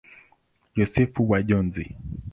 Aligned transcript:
Yosefu 0.77 1.21
wa 1.29 1.39
Njozi. 1.41 1.85